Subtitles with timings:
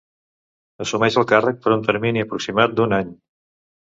[0.85, 3.13] Assumeix el càrrec per un termini aproximat d'un any.